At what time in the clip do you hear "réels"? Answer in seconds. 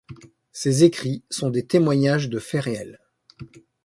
2.63-2.99